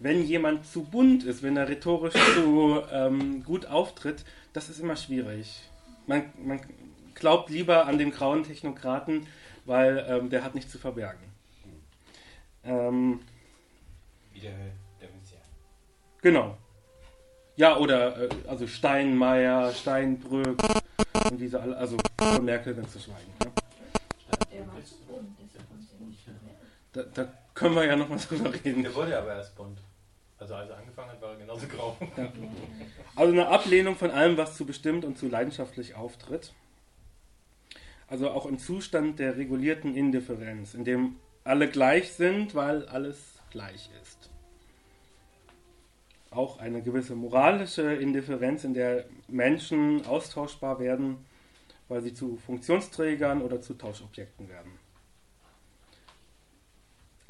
wenn 0.00 0.24
jemand 0.24 0.66
zu 0.66 0.82
bunt 0.82 1.24
ist, 1.24 1.42
wenn 1.42 1.56
er 1.56 1.68
rhetorisch 1.68 2.14
zu 2.34 2.82
ähm, 2.90 3.44
gut 3.44 3.66
auftritt, 3.66 4.24
das 4.52 4.68
ist 4.68 4.80
immer 4.80 4.96
schwierig. 4.96 5.62
Man, 6.06 6.24
man, 6.42 6.60
glaubt 7.14 7.50
lieber 7.50 7.86
an 7.86 7.98
den 7.98 8.10
grauen 8.10 8.44
Technokraten, 8.44 9.26
weil 9.66 10.04
ähm, 10.08 10.30
der 10.30 10.42
hat 10.42 10.54
nichts 10.54 10.72
zu 10.72 10.78
verbergen. 10.78 11.20
Ähm, 12.64 13.20
Wie 14.32 14.40
der, 14.40 14.54
der 15.00 15.10
Messias. 15.10 15.42
Genau. 16.22 16.56
Ja, 17.56 17.76
oder 17.76 18.22
äh, 18.22 18.28
also 18.48 18.66
Steinmeier, 18.66 19.70
Steinbrück 19.72 20.62
und 21.30 21.38
diese 21.38 21.60
alle, 21.60 21.76
also 21.76 21.98
von 22.16 22.44
Merkel 22.44 22.74
ganz 22.74 22.92
zu 22.92 23.00
schweigen. 23.00 23.32
Ne? 23.44 23.50
Der 24.50 24.66
war 24.66 24.82
zu 24.82 24.94
bunt, 25.06 25.36
da, 26.92 27.02
da 27.02 27.32
können 27.52 27.74
wir 27.74 27.84
ja 27.84 27.96
nochmal 27.96 28.18
drüber 28.18 28.52
reden. 28.64 28.82
Der 28.82 28.94
wurde 28.94 29.18
aber 29.18 29.34
erst 29.34 29.54
bunt. 29.54 29.78
Also 30.40 30.54
als 30.54 30.70
er 30.70 30.78
angefangen 30.78 31.10
hat, 31.10 31.20
war 31.20 31.32
er 31.32 31.36
genauso 31.36 31.66
grau. 31.76 31.96
Ja. 32.16 32.32
Also 33.14 33.32
eine 33.32 33.48
Ablehnung 33.48 33.94
von 33.96 34.10
allem, 34.10 34.36
was 34.36 34.56
zu 34.56 34.64
bestimmt 34.64 35.04
und 35.04 35.18
zu 35.18 35.28
leidenschaftlich 35.28 35.94
auftritt. 35.94 36.54
Also 38.08 38.30
auch 38.30 38.46
im 38.46 38.58
Zustand 38.58 39.18
der 39.18 39.36
regulierten 39.36 39.94
Indifferenz, 39.94 40.74
in 40.74 40.84
dem 40.84 41.16
alle 41.44 41.68
gleich 41.68 42.12
sind, 42.12 42.54
weil 42.54 42.86
alles 42.88 43.38
gleich 43.50 43.90
ist. 44.02 44.30
auch 46.30 46.58
eine 46.58 46.82
gewisse 46.82 47.14
moralische 47.16 47.92
Indifferenz, 47.94 48.64
in 48.64 48.74
der 48.74 49.04
Menschen 49.28 50.06
austauschbar 50.06 50.78
werden, 50.78 51.24
weil 51.88 52.02
sie 52.02 52.14
zu 52.14 52.36
Funktionsträgern 52.36 53.42
oder 53.42 53.60
zu 53.60 53.74
Tauschobjekten 53.74 54.48
werden. 54.48 54.72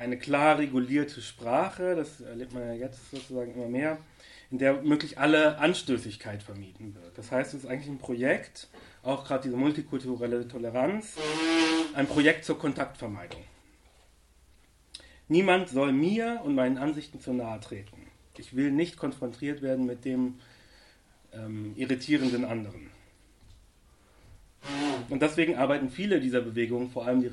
Eine 0.00 0.16
klar 0.16 0.56
regulierte 0.56 1.20
Sprache, 1.20 1.94
das 1.94 2.22
erlebt 2.22 2.54
man 2.54 2.66
ja 2.66 2.72
jetzt 2.72 3.10
sozusagen 3.10 3.52
immer 3.52 3.68
mehr, 3.68 3.98
in 4.50 4.56
der 4.56 4.80
möglich 4.80 5.18
alle 5.18 5.58
Anstößigkeit 5.58 6.42
vermieden 6.42 6.94
wird. 6.94 7.18
Das 7.18 7.30
heißt, 7.30 7.52
es 7.52 7.64
ist 7.64 7.68
eigentlich 7.68 7.90
ein 7.90 7.98
Projekt, 7.98 8.68
auch 9.02 9.26
gerade 9.26 9.42
diese 9.42 9.58
multikulturelle 9.58 10.48
Toleranz, 10.48 11.18
ein 11.92 12.06
Projekt 12.06 12.46
zur 12.46 12.58
Kontaktvermeidung. 12.58 13.42
Niemand 15.28 15.68
soll 15.68 15.92
mir 15.92 16.40
und 16.44 16.54
meinen 16.54 16.78
Ansichten 16.78 17.20
zu 17.20 17.34
nahe 17.34 17.60
treten. 17.60 18.06
Ich 18.38 18.56
will 18.56 18.70
nicht 18.70 18.96
konfrontiert 18.96 19.60
werden 19.60 19.84
mit 19.84 20.06
dem 20.06 20.36
ähm, 21.34 21.74
irritierenden 21.76 22.46
anderen. 22.46 22.88
Und 25.10 25.20
deswegen 25.20 25.56
arbeiten 25.56 25.90
viele 25.90 26.20
dieser 26.22 26.40
Bewegungen, 26.40 26.88
vor 26.88 27.06
allem 27.06 27.20
die 27.20 27.26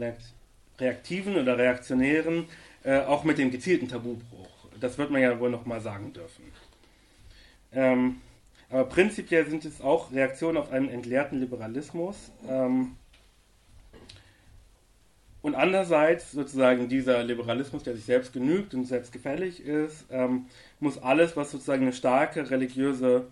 reaktiven 0.79 1.37
oder 1.37 1.57
reaktionären, 1.57 2.45
äh, 2.83 2.99
auch 2.99 3.23
mit 3.23 3.37
dem 3.37 3.51
gezielten 3.51 3.87
Tabubruch. 3.87 4.47
Das 4.79 4.97
wird 4.97 5.11
man 5.11 5.21
ja 5.21 5.39
wohl 5.39 5.49
noch 5.49 5.65
mal 5.65 5.81
sagen 5.81 6.13
dürfen. 6.13 6.43
Ähm, 7.71 8.21
aber 8.69 8.85
prinzipiell 8.85 9.47
sind 9.49 9.65
es 9.65 9.81
auch 9.81 10.11
Reaktionen 10.11 10.57
auf 10.57 10.71
einen 10.71 10.89
entleerten 10.89 11.39
Liberalismus. 11.39 12.31
Ähm, 12.47 12.95
und 15.41 15.55
andererseits 15.55 16.31
sozusagen 16.31 16.89
dieser 16.89 17.23
Liberalismus, 17.23 17.83
der 17.83 17.95
sich 17.95 18.03
selbst 18.03 18.33
genügt 18.33 18.73
und 18.73 18.85
selbst 18.85 19.13
gefällig 19.13 19.61
ist, 19.61 20.05
ähm, 20.11 20.47
muss 20.79 20.97
alles, 20.97 21.37
was 21.37 21.51
sozusagen 21.51 21.83
eine 21.83 21.93
starke 21.93 22.49
religiöse 22.49 23.27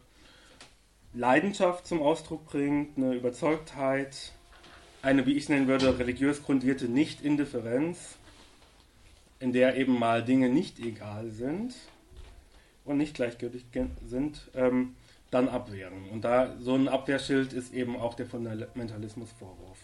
Leidenschaft 1.13 1.87
zum 1.87 2.01
Ausdruck 2.01 2.45
bringt, 2.45 2.97
eine 2.97 3.15
Überzeugtheit, 3.15 4.31
eine, 5.05 5.25
wie 5.25 5.33
ich 5.33 5.47
nennen 5.49 5.67
würde, 5.67 5.99
religiös 5.99 6.43
grundierte 6.43 6.85
Nicht-Indifferenz, 6.85 8.17
in 9.39 9.53
der 9.53 9.77
eben 9.77 9.97
mal 9.99 10.23
Dinge 10.23 10.49
nicht 10.49 10.79
egal 10.79 11.29
sind 11.29 11.75
und 12.83 12.97
nicht 12.97 13.13
gleichgültig 13.13 13.65
sind, 14.05 14.49
ähm, 14.55 14.95
dann 15.29 15.47
abwehren. 15.47 16.09
Und 16.11 16.23
da 16.23 16.55
so 16.59 16.73
ein 16.75 16.87
Abwehrschild 16.87 17.53
ist 17.53 17.73
eben 17.73 17.95
auch 17.97 18.15
der 18.15 18.25
Fundamentalismusvorwurf. 18.25 19.77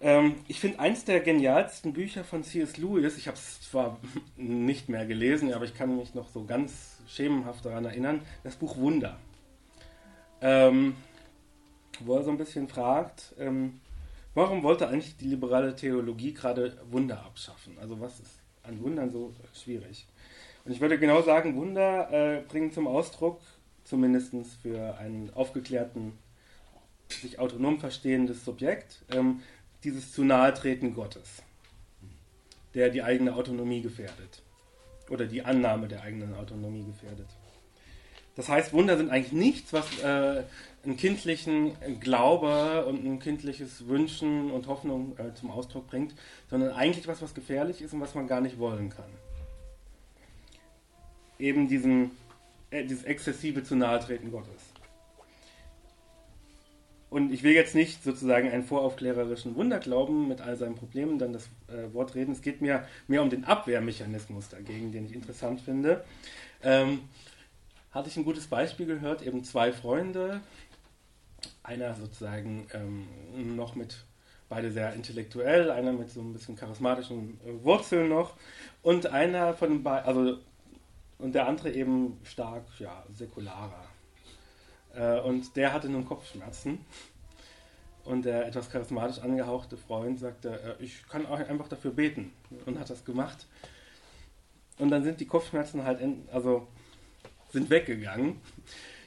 Ähm, 0.00 0.34
ich 0.48 0.58
finde 0.58 0.80
eins 0.80 1.04
der 1.04 1.20
genialsten 1.20 1.92
Bücher 1.92 2.24
von 2.24 2.42
C.S. 2.42 2.76
Lewis, 2.76 3.16
ich 3.16 3.28
habe 3.28 3.36
es 3.36 3.62
zwar 3.62 4.00
nicht 4.36 4.88
mehr 4.88 5.06
gelesen, 5.06 5.52
aber 5.54 5.64
ich 5.64 5.76
kann 5.76 5.96
mich 5.96 6.14
noch 6.14 6.28
so 6.28 6.44
ganz 6.44 6.98
schemenhaft 7.06 7.64
daran 7.64 7.84
erinnern, 7.84 8.20
das 8.42 8.56
Buch 8.56 8.76
Wunder. 8.76 9.18
Ähm, 10.40 10.96
wo 12.00 12.16
er 12.16 12.22
so 12.22 12.30
ein 12.30 12.38
bisschen 12.38 12.68
fragt, 12.68 13.34
ähm, 13.38 13.80
warum 14.34 14.62
wollte 14.62 14.88
eigentlich 14.88 15.16
die 15.16 15.28
liberale 15.28 15.76
Theologie 15.76 16.34
gerade 16.34 16.76
Wunder 16.90 17.24
abschaffen? 17.24 17.78
Also 17.78 18.00
was 18.00 18.20
ist 18.20 18.40
an 18.62 18.80
Wundern 18.82 19.10
so 19.10 19.32
schwierig? 19.54 20.06
Und 20.64 20.72
ich 20.72 20.80
würde 20.80 20.98
genau 20.98 21.22
sagen, 21.22 21.56
Wunder 21.56 22.10
äh, 22.10 22.40
bringen 22.42 22.72
zum 22.72 22.86
Ausdruck, 22.86 23.40
zumindest 23.84 24.32
für 24.62 24.96
einen 24.98 25.32
aufgeklärten, 25.34 26.18
sich 27.10 27.38
autonom 27.38 27.78
verstehendes 27.78 28.44
Subjekt, 28.44 29.02
ähm, 29.12 29.42
dieses 29.84 30.12
zu 30.12 30.24
nahe 30.24 30.54
treten 30.54 30.94
Gottes, 30.94 31.42
der 32.72 32.88
die 32.88 33.02
eigene 33.02 33.34
Autonomie 33.34 33.82
gefährdet. 33.82 34.42
Oder 35.10 35.26
die 35.26 35.42
Annahme 35.42 35.86
der 35.86 36.02
eigenen 36.02 36.34
Autonomie 36.34 36.84
gefährdet. 36.84 37.28
Das 38.36 38.48
heißt, 38.48 38.72
Wunder 38.72 38.96
sind 38.96 39.10
eigentlich 39.10 39.32
nichts, 39.32 39.72
was 39.72 39.86
äh, 40.02 40.42
einen 40.84 40.96
kindlichen 40.96 41.72
Glaube 42.00 42.84
und 42.86 43.04
ein 43.04 43.18
kindliches 43.20 43.86
Wünschen 43.88 44.50
und 44.50 44.66
Hoffnung 44.66 45.16
äh, 45.18 45.34
zum 45.34 45.50
Ausdruck 45.50 45.86
bringt, 45.86 46.14
sondern 46.50 46.72
eigentlich 46.72 47.06
was, 47.06 47.22
was 47.22 47.34
gefährlich 47.34 47.80
ist 47.80 47.94
und 47.94 48.00
was 48.00 48.14
man 48.14 48.26
gar 48.26 48.40
nicht 48.40 48.58
wollen 48.58 48.90
kann. 48.90 49.10
Eben 51.38 51.68
diesen, 51.68 52.10
äh, 52.70 52.84
dieses 52.84 53.04
exzessive 53.04 53.62
zu 53.62 53.76
nahe 53.76 54.00
treten 54.00 54.30
Gottes. 54.30 54.74
Und 57.14 57.32
ich 57.32 57.44
will 57.44 57.52
jetzt 57.52 57.76
nicht 57.76 58.02
sozusagen 58.02 58.50
einen 58.50 58.64
voraufklärerischen 58.64 59.54
Wunderglauben 59.54 60.26
mit 60.26 60.40
all 60.40 60.56
seinen 60.56 60.74
Problemen 60.74 61.16
dann 61.16 61.32
das 61.32 61.44
äh, 61.68 61.94
Wort 61.94 62.16
reden. 62.16 62.32
Es 62.32 62.42
geht 62.42 62.60
mir 62.60 62.88
mehr 63.06 63.22
um 63.22 63.30
den 63.30 63.44
Abwehrmechanismus 63.44 64.48
dagegen, 64.48 64.90
den 64.90 65.06
ich 65.06 65.14
interessant 65.14 65.60
finde. 65.60 66.04
Ähm, 66.64 67.02
hatte 67.94 68.08
ich 68.08 68.16
ein 68.16 68.24
gutes 68.24 68.48
Beispiel 68.48 68.86
gehört, 68.86 69.22
eben 69.22 69.44
zwei 69.44 69.72
Freunde, 69.72 70.40
einer 71.62 71.94
sozusagen 71.94 72.66
ähm, 72.74 73.56
noch 73.56 73.76
mit, 73.76 74.04
beide 74.48 74.70
sehr 74.72 74.92
intellektuell, 74.92 75.70
einer 75.70 75.92
mit 75.92 76.10
so 76.10 76.20
ein 76.20 76.32
bisschen 76.32 76.56
charismatischen 76.56 77.40
äh, 77.46 77.64
Wurzeln 77.64 78.08
noch 78.08 78.34
und 78.82 79.06
einer 79.06 79.54
von 79.54 79.82
beiden, 79.82 80.06
also 80.06 80.38
und 81.18 81.34
der 81.34 81.46
andere 81.46 81.70
eben 81.70 82.18
stark, 82.24 82.64
ja, 82.78 83.04
säkularer. 83.08 83.84
Äh, 84.94 85.20
und 85.20 85.56
der 85.56 85.72
hatte 85.72 85.88
nun 85.88 86.04
Kopfschmerzen. 86.04 86.84
Und 88.04 88.26
der 88.26 88.46
etwas 88.46 88.68
charismatisch 88.68 89.20
angehauchte 89.20 89.78
Freund 89.78 90.18
sagte, 90.18 90.76
äh, 90.78 90.82
ich 90.82 91.06
kann 91.08 91.24
auch 91.26 91.38
einfach 91.38 91.68
dafür 91.68 91.92
beten. 91.92 92.32
Und 92.66 92.78
hat 92.78 92.90
das 92.90 93.04
gemacht. 93.04 93.46
Und 94.78 94.90
dann 94.90 95.04
sind 95.04 95.20
die 95.20 95.26
Kopfschmerzen 95.26 95.84
halt, 95.84 96.00
also 96.32 96.66
sind 97.54 97.70
weggegangen. 97.70 98.36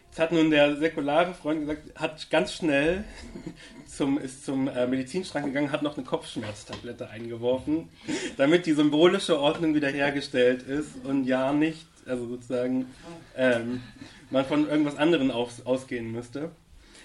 Jetzt 0.07 0.19
hat 0.19 0.31
nun 0.31 0.49
der 0.49 0.77
säkulare 0.77 1.35
Freund 1.35 1.61
gesagt, 1.61 1.91
hat 1.93 2.29
ganz 2.31 2.53
schnell 2.53 3.03
zum, 3.87 4.17
ist 4.17 4.43
zum 4.45 4.67
äh, 4.67 4.87
Medizinschrank 4.87 5.45
gegangen, 5.45 5.71
hat 5.71 5.83
noch 5.83 5.95
eine 5.95 6.05
Kopfschmerztablette 6.05 7.09
eingeworfen, 7.09 7.89
damit 8.37 8.65
die 8.65 8.73
symbolische 8.73 9.39
Ordnung 9.39 9.75
wiederhergestellt 9.75 10.63
ist 10.63 10.89
und 11.03 11.25
ja 11.25 11.53
nicht, 11.53 11.85
also 12.07 12.27
sozusagen 12.27 12.87
ähm, 13.35 13.83
man 14.31 14.45
von 14.45 14.67
irgendwas 14.67 14.97
anderem 14.97 15.29
aus, 15.29 15.63
ausgehen 15.65 16.11
müsste. 16.11 16.51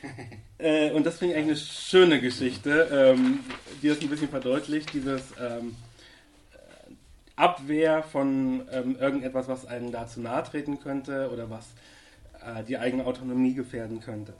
Äh, 0.58 0.92
und 0.92 1.04
das 1.04 1.18
finde 1.18 1.34
ich 1.34 1.40
eigentlich 1.40 1.58
eine 1.58 1.66
schöne 1.66 2.20
Geschichte, 2.20 2.88
ähm, 2.92 3.40
die 3.82 3.88
das 3.88 4.00
ein 4.00 4.08
bisschen 4.08 4.28
verdeutlicht, 4.28 4.92
dieses 4.92 5.20
ähm, 5.40 5.74
Abwehr 7.36 8.02
von 8.02 8.66
ähm, 8.70 8.96
irgendetwas, 8.98 9.48
was 9.48 9.66
einem 9.66 9.92
dazu 9.92 10.20
nahe 10.20 10.42
treten 10.44 10.80
könnte 10.80 11.30
oder 11.32 11.50
was 11.50 11.66
äh, 12.44 12.62
die 12.64 12.78
eigene 12.78 13.06
Autonomie 13.06 13.54
gefährden 13.54 14.00
könnte. 14.00 14.34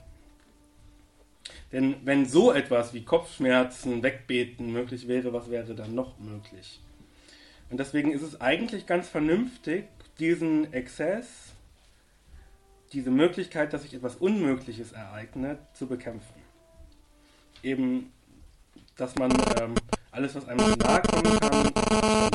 Denn 1.71 1.95
wenn 2.03 2.25
so 2.25 2.51
etwas 2.51 2.93
wie 2.93 3.03
Kopfschmerzen, 3.03 4.03
Wegbeten 4.03 4.71
möglich 4.71 5.07
wäre, 5.07 5.33
was 5.33 5.49
wäre 5.49 5.73
dann 5.73 5.95
noch 5.95 6.19
möglich? 6.19 6.79
Und 7.69 7.79
deswegen 7.79 8.11
ist 8.11 8.21
es 8.21 8.39
eigentlich 8.39 8.85
ganz 8.85 9.09
vernünftig, 9.09 9.85
diesen 10.19 10.71
Exzess 10.71 11.53
diese 12.93 13.09
Möglichkeit, 13.09 13.73
dass 13.73 13.81
sich 13.81 13.93
etwas 13.95 14.17
Unmögliches 14.17 14.91
ereignet, 14.91 15.57
zu 15.73 15.87
bekämpfen. 15.87 16.41
Eben, 17.63 18.11
dass 18.95 19.15
man 19.15 19.31
ähm, 19.59 19.73
alles, 20.11 20.35
was 20.35 20.47
einem 20.47 20.77
nahe 20.77 21.01
kommen 21.01 21.39
kann, 21.39 22.29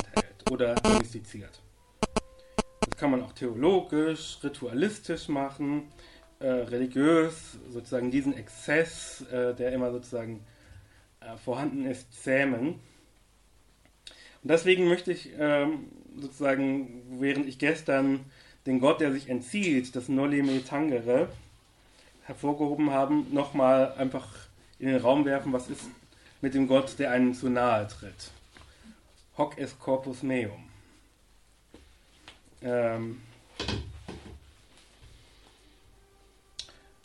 oder 0.49 0.75
domestiziert. 0.75 1.61
Das 2.81 2.97
kann 2.97 3.11
man 3.11 3.23
auch 3.23 3.33
theologisch, 3.33 4.39
ritualistisch 4.43 5.27
machen, 5.27 5.91
äh, 6.39 6.47
religiös, 6.47 7.57
sozusagen 7.69 8.11
diesen 8.11 8.35
Exzess, 8.35 9.21
äh, 9.31 9.53
der 9.53 9.71
immer 9.71 9.91
sozusagen 9.91 10.45
äh, 11.21 11.37
vorhanden 11.37 11.85
ist, 11.85 12.23
zähmen. 12.23 12.79
Und 14.41 14.51
deswegen 14.51 14.87
möchte 14.87 15.11
ich 15.11 15.31
ähm, 15.37 15.87
sozusagen, 16.17 17.19
während 17.19 17.45
ich 17.45 17.59
gestern 17.59 18.25
den 18.65 18.79
Gott, 18.79 19.01
der 19.01 19.11
sich 19.11 19.29
entzieht, 19.29 19.95
das 19.95 20.07
Noli 20.07 20.41
Me 20.41 20.63
Tangere, 20.63 21.29
hervorgehoben 22.23 22.91
haben, 22.91 23.27
nochmal 23.33 23.93
einfach 23.97 24.27
in 24.77 24.87
den 24.87 25.01
Raum 25.01 25.25
werfen, 25.25 25.51
was 25.51 25.69
ist 25.69 25.81
mit 26.41 26.53
dem 26.53 26.67
Gott, 26.67 26.97
der 26.99 27.11
einen 27.11 27.33
zu 27.33 27.49
nahe 27.49 27.87
tritt. 27.87 28.31
Hoc 29.39 29.57
est 29.57 29.79
corpus 29.79 30.21
meum. 30.21 30.65
Ähm 32.61 33.21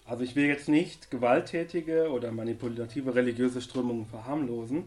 also 0.04 0.24
ich 0.24 0.34
will 0.34 0.46
jetzt 0.46 0.68
nicht 0.68 1.12
gewalttätige 1.12 2.10
oder 2.10 2.32
manipulative 2.32 3.14
religiöse 3.14 3.60
Strömungen 3.62 4.06
verharmlosen, 4.06 4.82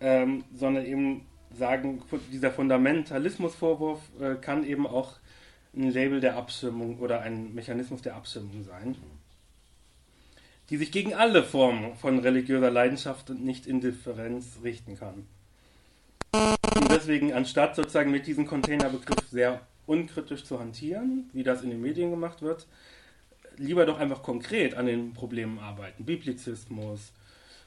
ähm, 0.00 0.42
sondern 0.52 0.84
eben 0.84 1.26
sagen, 1.56 2.02
dieser 2.32 2.50
Fundamentalismusvorwurf 2.50 4.00
äh, 4.20 4.34
kann 4.34 4.64
eben 4.64 4.88
auch 4.88 5.12
ein 5.76 5.92
Label 5.92 6.20
der 6.20 6.36
Abschirmung 6.36 6.98
oder 6.98 7.20
ein 7.20 7.54
Mechanismus 7.54 8.02
der 8.02 8.16
Abschirmung 8.16 8.64
sein, 8.64 8.96
die 10.70 10.76
sich 10.76 10.90
gegen 10.90 11.14
alle 11.14 11.44
Formen 11.44 11.94
von 11.94 12.18
religiöser 12.18 12.72
Leidenschaft 12.72 13.30
und 13.30 13.44
Nicht-Indifferenz 13.44 14.58
richten 14.64 14.98
kann. 14.98 15.24
Und 16.78 16.92
deswegen, 16.92 17.32
anstatt 17.32 17.74
sozusagen 17.74 18.12
mit 18.12 18.26
diesem 18.26 18.46
Containerbegriff 18.46 19.28
sehr 19.30 19.60
unkritisch 19.86 20.44
zu 20.44 20.60
hantieren, 20.60 21.28
wie 21.32 21.42
das 21.42 21.62
in 21.62 21.70
den 21.70 21.80
Medien 21.80 22.10
gemacht 22.10 22.40
wird. 22.40 22.66
Lieber 23.56 23.84
doch 23.84 23.98
einfach 23.98 24.22
konkret 24.22 24.74
an 24.74 24.86
den 24.86 25.12
Problemen 25.12 25.58
arbeiten. 25.58 26.04
Biblizismus, 26.04 27.12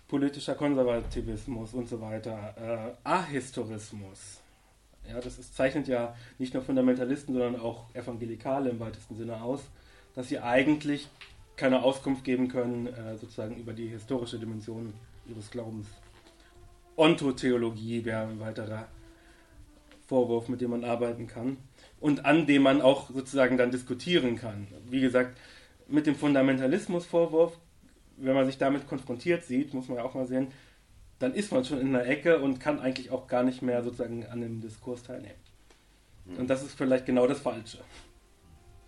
politischer 0.08 0.56
Konservativismus 0.56 1.74
und 1.74 1.90
so 1.90 2.00
weiter, 2.00 2.96
äh, 3.04 3.08
Ahistorismus. 3.08 4.40
Ja, 5.10 5.20
das 5.20 5.40
ist, 5.40 5.56
zeichnet 5.56 5.90
ja 5.90 6.16
nicht 6.38 6.54
nur 6.54 6.64
Fundamentalisten, 6.64 7.34
sondern 7.34 7.60
auch 7.60 7.94
Evangelikale 7.94 8.70
im 8.70 8.80
weitesten 8.80 9.18
Sinne 9.18 9.42
aus, 9.42 9.62
dass 10.16 10.30
sie 10.30 10.40
eigentlich 10.40 11.10
keine 11.58 11.84
Auskunft 11.84 12.24
geben 12.24 12.48
können, 12.48 12.88
äh, 12.88 13.18
sozusagen 13.18 13.58
über 13.58 13.74
die 13.74 13.88
historische 13.88 14.40
Dimension 14.40 14.94
ihres 15.28 15.52
Glaubens. 15.52 15.88
Ontotheologie 16.96 18.06
wäre 18.06 18.28
ein 18.28 18.40
weiterer 18.40 18.88
Vorwurf, 20.12 20.50
mit 20.50 20.60
dem 20.60 20.72
man 20.72 20.84
arbeiten 20.84 21.26
kann 21.28 21.56
und 22.02 22.26
an 22.26 22.46
dem 22.46 22.64
man 22.64 22.82
auch 22.82 23.10
sozusagen 23.12 23.58
dann 23.58 23.72
diskutieren 23.72 24.36
kann. 24.36 24.68
Wie 24.90 25.00
gesagt, 25.00 25.38
mit 25.88 26.06
dem 26.06 26.16
Fundamentalismusvorwurf, 26.16 27.58
wenn 28.18 28.36
man 28.36 28.46
sich 28.46 28.58
damit 28.58 28.90
konfrontiert 28.90 29.46
sieht, 29.46 29.74
muss 29.74 29.88
man 29.88 30.00
ja 30.00 30.04
auch 30.04 30.14
mal 30.14 30.28
sehen, 30.28 30.48
dann 31.20 31.34
ist 31.34 31.54
man 31.54 31.64
schon 31.64 31.80
in 31.80 31.96
einer 31.96 32.06
Ecke 32.06 32.42
und 32.42 32.60
kann 32.60 32.82
eigentlich 32.82 33.10
auch 33.10 33.28
gar 33.28 33.44
nicht 33.44 33.62
mehr 33.62 33.84
sozusagen 33.84 34.26
an 34.26 34.42
dem 34.42 34.60
Diskurs 34.60 35.02
teilnehmen. 35.04 35.40
Und 36.38 36.50
das 36.50 36.62
ist 36.62 36.78
vielleicht 36.78 37.06
genau 37.06 37.26
das 37.26 37.40
Falsche. 37.40 37.78